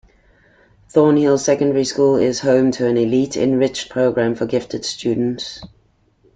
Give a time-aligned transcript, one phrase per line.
[0.89, 5.61] Thornhill Secondary School is home to an elite, enriched program for Gifted students.